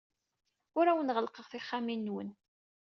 [0.77, 2.29] Ur awen-ɣellqeɣ tixxamin-nwen.